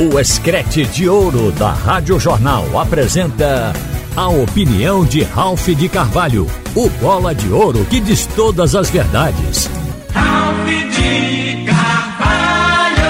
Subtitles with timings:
[0.00, 3.72] O Escrete de Ouro da Rádio Jornal apresenta
[4.14, 6.46] a opinião de Ralph de Carvalho,
[6.76, 9.68] o bola de ouro que diz todas as verdades.
[10.14, 13.00] Ralph de Carvalho!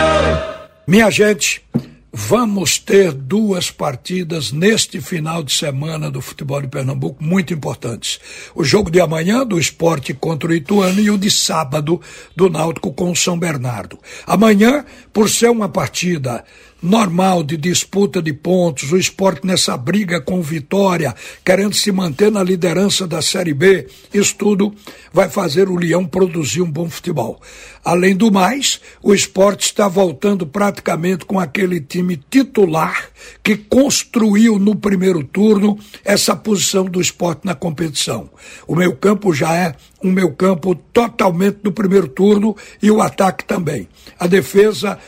[0.86, 1.62] Minha gente,
[2.10, 8.18] vamos ter duas partidas neste final de semana do futebol de Pernambuco muito importantes.
[8.54, 12.00] O jogo de amanhã do esporte contra o Ituano e o de sábado
[12.34, 13.98] do Náutico com o São Bernardo.
[14.26, 16.42] Amanhã, por ser uma partida
[16.82, 21.14] normal de disputa de pontos, o esporte nessa briga com Vitória,
[21.44, 24.74] querendo se manter na liderança da Série B, isso tudo
[25.12, 27.40] vai fazer o Leão produzir um bom futebol.
[27.84, 33.08] Além do mais, o esporte está voltando praticamente com aquele time titular
[33.42, 38.30] que construiu no primeiro turno essa posição do esporte na competição.
[38.66, 43.44] O meu campo já é um meu campo totalmente do primeiro turno e o ataque
[43.44, 43.88] também.
[44.18, 44.98] A defesa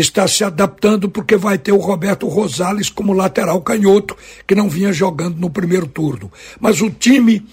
[0.00, 4.92] está se adaptando porque vai ter o Roberto Rosales como lateral canhoto, que não vinha
[4.92, 6.30] jogando no primeiro turno.
[6.60, 7.46] Mas o time,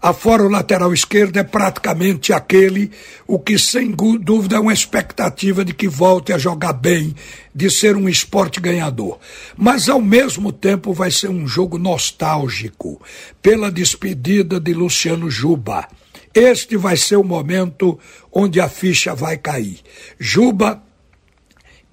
[0.00, 2.90] afora o lateral esquerdo, é praticamente aquele,
[3.26, 7.14] o que sem dúvida é uma expectativa de que volte a jogar bem,
[7.54, 9.18] de ser um esporte ganhador.
[9.56, 13.00] Mas ao mesmo tempo vai ser um jogo nostálgico,
[13.42, 15.88] pela despedida de Luciano Juba.
[16.34, 17.98] Este vai ser o momento
[18.30, 19.80] onde a ficha vai cair.
[20.18, 20.85] Juba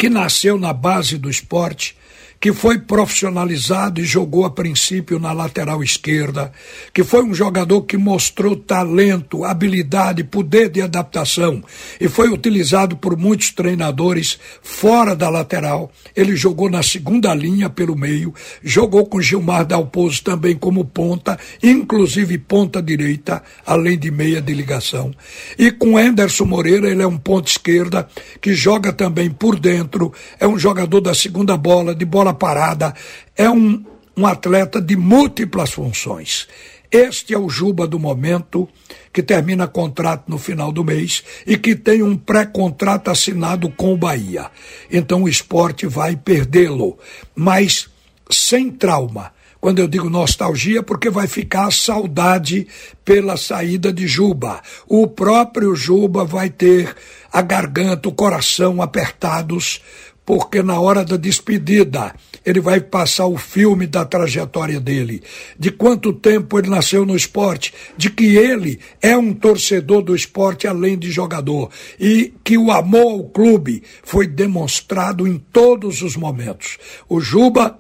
[0.03, 1.95] que nasceu na base do esporte,
[2.43, 6.51] que foi profissionalizado e jogou a princípio na lateral esquerda,
[6.93, 11.63] que foi um jogador que mostrou talento, habilidade, poder de adaptação
[12.01, 15.89] e foi utilizado por muitos treinadores fora da lateral.
[16.13, 22.37] Ele jogou na segunda linha pelo meio, jogou com Gilmar Dalpozo também como ponta, inclusive
[22.37, 25.13] ponta direita, além de meia de ligação.
[25.57, 28.05] E com Anderson Moreira, ele é um ponta esquerda
[28.41, 32.93] que joga também por dentro, é um jogador da segunda bola, de bola parada,
[33.35, 33.83] é um,
[34.15, 36.47] um atleta de múltiplas funções.
[36.93, 38.69] Este é o Juba do momento,
[39.11, 43.97] que termina contrato no final do mês e que tem um pré-contrato assinado com o
[43.97, 44.51] Bahia.
[44.91, 46.97] Então o esporte vai perdê-lo,
[47.35, 47.89] mas
[48.29, 49.31] sem trauma.
[49.59, 52.67] Quando eu digo nostalgia, porque vai ficar a saudade
[53.03, 54.61] pela saída de Juba.
[54.85, 56.93] O próprio Juba vai ter
[57.31, 59.81] a garganta, o coração apertados
[60.25, 62.13] porque na hora da despedida
[62.45, 65.21] ele vai passar o filme da trajetória dele,
[65.57, 70.67] de quanto tempo ele nasceu no esporte, de que ele é um torcedor do esporte
[70.67, 71.69] além de jogador.
[71.99, 76.77] E que o amor ao clube foi demonstrado em todos os momentos.
[77.07, 77.79] O Juba,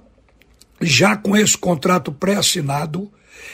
[0.81, 3.11] já com esse contrato pré-assinado,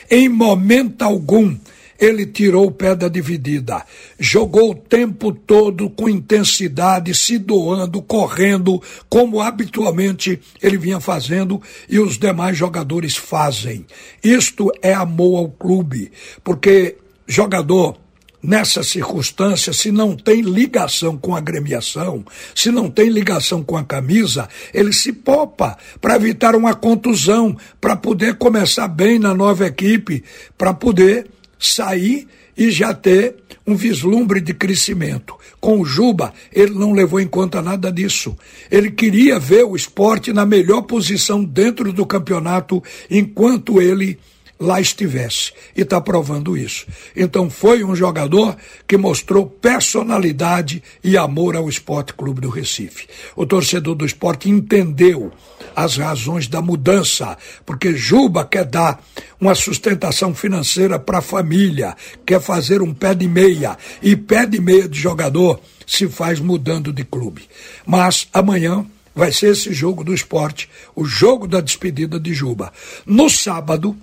[0.10, 1.56] em momento algum
[2.00, 3.84] ele tirou o pé da dividida.
[4.18, 12.00] Jogou o tempo todo com intensidade, se doando, correndo, como habitualmente ele vinha fazendo e
[12.00, 13.86] os demais jogadores fazem.
[14.24, 16.12] Isto é amor ao clube,
[16.44, 17.98] porque jogador
[18.42, 22.24] nessa circunstância, se não tem ligação com a gremiação,
[22.56, 27.96] se não tem ligação com a camisa, ele se popa para evitar uma contusão, para
[27.96, 30.24] poder começar bem na nova equipe,
[30.58, 31.28] para poder
[31.60, 32.28] sair
[32.58, 33.36] e já ter
[33.68, 35.36] um vislumbre de crescimento.
[35.60, 38.36] Com o Juba, ele não levou em conta nada disso.
[38.72, 44.18] Ele queria ver o esporte na melhor posição dentro do campeonato enquanto ele
[44.60, 45.54] lá estivesse.
[45.76, 46.86] E está provando isso.
[47.16, 53.08] Então foi um jogador que mostrou personalidade e amor ao Esporte Clube do Recife.
[53.36, 55.32] O torcedor do esporte entendeu
[55.76, 59.02] as razões da mudança, porque Juba quer dar
[59.40, 64.60] uma sustentação financeira para a família, quer fazer um pé de meia, e pé de
[64.60, 67.44] meia de jogador se faz mudando de clube.
[67.86, 72.72] Mas amanhã vai ser esse jogo do esporte, o jogo da despedida de Juba.
[73.06, 73.98] No sábado,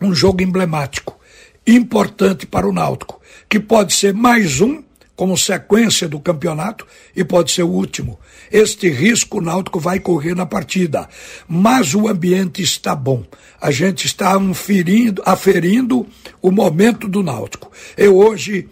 [0.00, 1.18] um jogo emblemático,
[1.66, 4.82] importante para o Náutico, que pode ser mais um
[5.16, 8.20] como sequência do campeonato e pode ser o último.
[8.52, 11.08] Este risco o Náutico vai correr na partida,
[11.48, 13.24] mas o ambiente está bom.
[13.60, 16.06] A gente está aferindo, aferindo
[16.40, 17.72] o momento do Náutico.
[17.96, 18.68] Eu hoje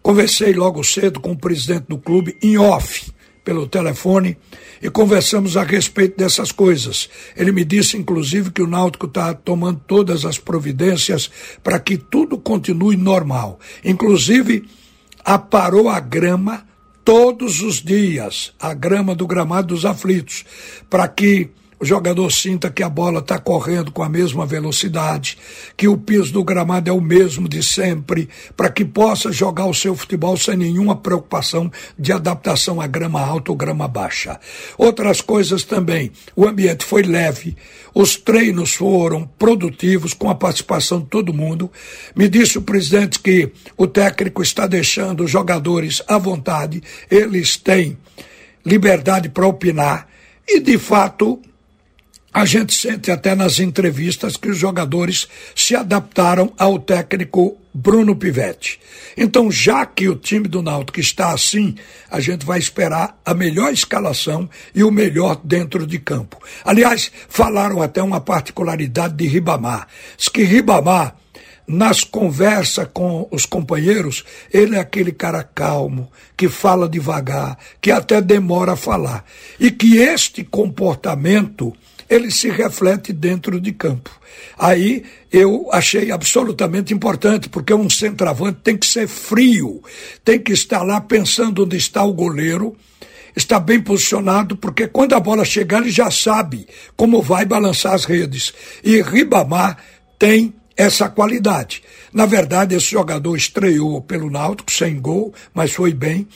[0.00, 3.12] conversei logo cedo com o presidente do clube em off
[3.48, 4.36] pelo telefone
[4.82, 7.08] e conversamos a respeito dessas coisas.
[7.34, 11.30] Ele me disse, inclusive, que o Náutico está tomando todas as providências
[11.64, 13.58] para que tudo continue normal.
[13.82, 14.68] Inclusive,
[15.24, 16.66] aparou a grama
[17.02, 20.44] todos os dias, a grama do gramado dos aflitos,
[20.90, 21.48] para que
[21.80, 25.38] o jogador sinta que a bola está correndo com a mesma velocidade,
[25.76, 29.74] que o piso do gramado é o mesmo de sempre, para que possa jogar o
[29.74, 34.40] seu futebol sem nenhuma preocupação de adaptação a grama alta ou grama baixa.
[34.76, 37.56] Outras coisas também, o ambiente foi leve,
[37.94, 41.70] os treinos foram produtivos com a participação de todo mundo.
[42.14, 47.96] Me disse o presidente que o técnico está deixando os jogadores à vontade, eles têm
[48.64, 50.08] liberdade para opinar
[50.46, 51.40] e de fato
[52.32, 58.78] a gente sente até nas entrevistas que os jogadores se adaptaram ao técnico Bruno Pivetti.
[59.16, 61.74] Então, já que o time do Náutico está assim,
[62.10, 66.38] a gente vai esperar a melhor escalação e o melhor dentro de campo.
[66.64, 69.88] Aliás, falaram até uma particularidade de Ribamar.
[70.16, 71.16] Diz que Ribamar
[71.66, 78.22] nas conversas com os companheiros, ele é aquele cara calmo, que fala devagar, que até
[78.22, 79.24] demora a falar.
[79.60, 81.76] E que este comportamento
[82.08, 84.10] ele se reflete dentro de campo.
[84.58, 89.82] Aí eu achei absolutamente importante, porque um centroavante tem que ser frio,
[90.24, 92.76] tem que estar lá pensando onde está o goleiro,
[93.36, 96.66] está bem posicionado, porque quando a bola chegar ele já sabe
[96.96, 98.52] como vai balançar as redes.
[98.82, 99.78] E Ribamar
[100.18, 101.82] tem essa qualidade.
[102.12, 106.26] Na verdade, esse jogador estreou pelo Náutico sem gol, mas foi bem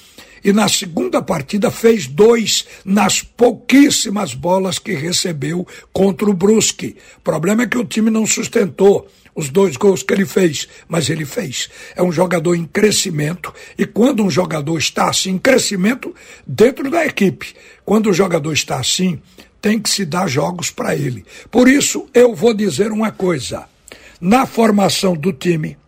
[0.45, 6.97] e na segunda partida fez dois nas pouquíssimas bolas que recebeu contra o Brusque.
[7.19, 11.09] O problema é que o time não sustentou os dois gols que ele fez, mas
[11.09, 11.71] ele fez.
[11.97, 16.15] É um jogador em crescimento e quando um jogador está assim em crescimento
[16.47, 17.55] dentro da equipe,
[17.85, 19.21] quando o jogador está assim,
[19.61, 21.25] tem que se dar jogos para ele.
[21.51, 23.65] Por isso eu vou dizer uma coisa:
[24.21, 25.79] na formação do time,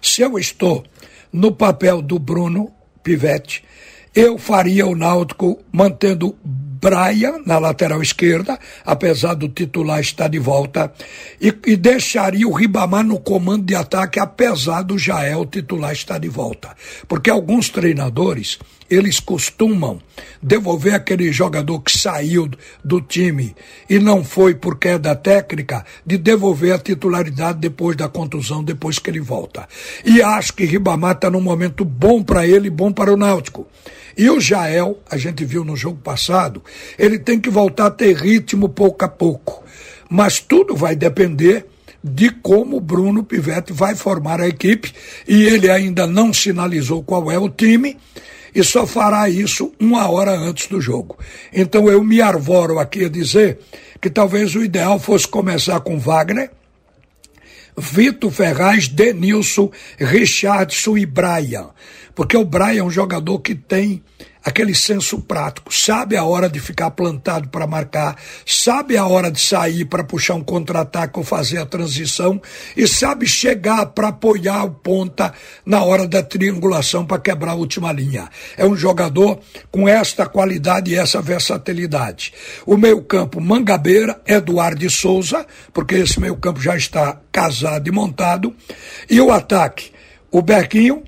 [0.00, 0.84] se eu estou
[1.32, 3.64] no papel do Bruno, Pivete.
[4.14, 6.36] Eu faria o Náutico mantendo
[6.80, 10.92] Brian na lateral esquerda, apesar do titular estar de volta,
[11.40, 16.28] e, e, deixaria o Ribamar no comando de ataque, apesar do Jael titular estar de
[16.28, 16.74] volta.
[17.06, 18.58] Porque alguns treinadores,
[18.90, 20.00] eles costumam
[20.42, 22.50] devolver aquele jogador que saiu
[22.84, 23.54] do time
[23.88, 29.08] e não foi por queda técnica, de devolver a titularidade depois da contusão, depois que
[29.08, 29.68] ele volta.
[30.04, 33.66] E acho que Ribamar está num momento bom para ele e bom para o Náutico.
[34.18, 36.62] E o Jael, a gente viu no jogo passado,
[36.98, 39.62] ele tem que voltar a ter ritmo pouco a pouco.
[40.10, 41.66] Mas tudo vai depender
[42.02, 44.92] de como o Bruno Pivetti vai formar a equipe
[45.28, 47.96] e ele ainda não sinalizou qual é o time
[48.54, 51.18] e só fará isso uma hora antes do jogo.
[51.52, 53.58] Então eu me arvoro aqui a dizer
[54.00, 56.50] que talvez o ideal fosse começar com Wagner,
[57.76, 61.70] Vitor Ferraz, Denilson, Richardson e Brian.
[62.14, 64.02] Porque o Brian é um jogador que tem
[64.44, 68.16] aquele senso prático, sabe a hora de ficar plantado para marcar,
[68.46, 72.40] sabe a hora de sair para puxar um contra-ataque ou fazer a transição
[72.76, 75.32] e sabe chegar para apoiar o ponta
[75.64, 78.28] na hora da triangulação para quebrar a última linha.
[78.56, 79.40] É um jogador
[79.70, 82.32] com esta qualidade e essa versatilidade.
[82.64, 88.54] O meio-campo Mangabeira, Eduardo de Souza, porque esse meio-campo já está casado e montado,
[89.08, 89.92] e o ataque,
[90.30, 91.02] o Bequinho,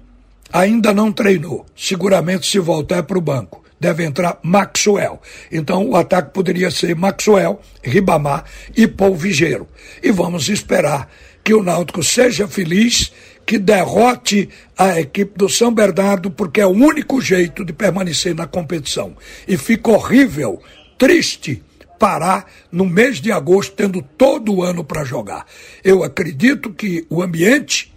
[0.52, 1.64] ainda não treinou.
[1.76, 5.20] Seguramente, se voltar para o banco, deve entrar Maxwell.
[5.50, 8.44] Então, o ataque poderia ser Maxwell, Ribamar
[8.76, 9.66] e Paul Vigeiro.
[10.02, 11.08] E vamos esperar
[11.42, 13.12] que o Náutico seja feliz,
[13.44, 18.46] que derrote a equipe do São Bernardo, porque é o único jeito de permanecer na
[18.46, 19.16] competição.
[19.48, 20.62] E fica horrível,
[20.96, 21.62] triste
[21.98, 25.46] parar no mês de agosto, tendo todo o ano para jogar.
[25.84, 27.91] Eu acredito que o ambiente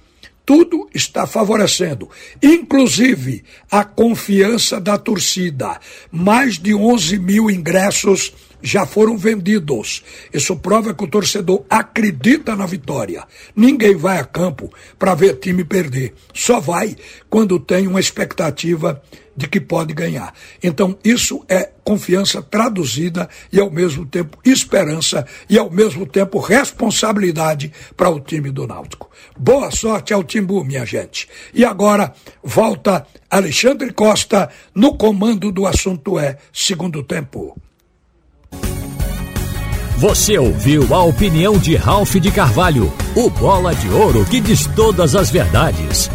[0.46, 2.10] tudo está favorecendo,
[2.42, 5.80] inclusive a confiança da torcida.
[6.12, 10.04] Mais de 11 mil ingressos já foram vendidos.
[10.34, 13.24] Isso prova que o torcedor acredita na vitória.
[13.56, 16.14] Ninguém vai a campo para ver time perder.
[16.34, 16.96] Só vai
[17.30, 19.02] quando tem uma expectativa
[19.36, 20.34] de que pode ganhar.
[20.64, 27.72] Então, isso é confiança traduzida e, ao mesmo tempo, esperança e, ao mesmo tempo, responsabilidade
[27.98, 29.10] para o time do Náutico.
[29.38, 31.28] Boa sorte ao Timbu, minha gente.
[31.54, 37.60] E agora, volta Alexandre Costa no comando do assunto é segundo tempo.
[39.98, 45.16] Você ouviu a opinião de Ralph de Carvalho, o bola de ouro que diz todas
[45.16, 46.10] as verdades.